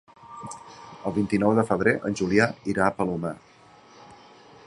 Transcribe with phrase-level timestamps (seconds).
[1.09, 3.37] El vint-i-nou de febrer en Julià irà al Palomar.